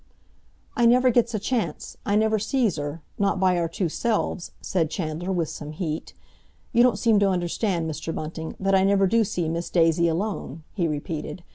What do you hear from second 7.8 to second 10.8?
Mr. Bunting, that I never do see Miss Daisy alone,"